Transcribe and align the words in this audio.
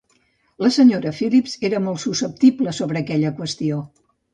La 0.65 0.71
Sra. 0.77 1.11
Phillips 1.19 1.55
era 1.71 1.83
molt 1.91 2.03
susceptible 2.07 2.77
sobre 2.83 3.05
aquella 3.07 3.39
qüestió. 3.41 3.89